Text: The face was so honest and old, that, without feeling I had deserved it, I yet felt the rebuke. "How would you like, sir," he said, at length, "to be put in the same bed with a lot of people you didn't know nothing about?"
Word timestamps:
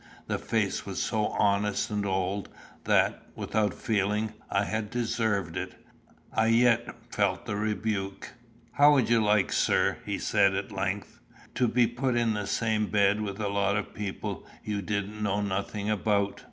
The 0.25 0.39
face 0.39 0.83
was 0.83 0.99
so 0.99 1.27
honest 1.27 1.91
and 1.91 2.07
old, 2.07 2.49
that, 2.85 3.21
without 3.35 3.71
feeling 3.75 4.33
I 4.49 4.63
had 4.63 4.89
deserved 4.89 5.55
it, 5.55 5.75
I 6.33 6.47
yet 6.47 6.95
felt 7.13 7.45
the 7.45 7.55
rebuke. 7.55 8.29
"How 8.71 8.93
would 8.93 9.11
you 9.11 9.23
like, 9.23 9.51
sir," 9.51 9.99
he 10.03 10.17
said, 10.17 10.55
at 10.55 10.71
length, 10.71 11.19
"to 11.53 11.67
be 11.67 11.85
put 11.85 12.15
in 12.15 12.33
the 12.33 12.47
same 12.47 12.87
bed 12.87 13.21
with 13.21 13.39
a 13.39 13.47
lot 13.47 13.77
of 13.77 13.93
people 13.93 14.43
you 14.63 14.81
didn't 14.81 15.21
know 15.21 15.39
nothing 15.39 15.87
about?" 15.91 16.39